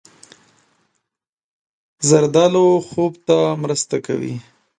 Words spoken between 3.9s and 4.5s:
کوي.